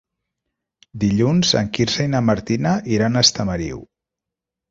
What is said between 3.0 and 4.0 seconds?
a Estamariu.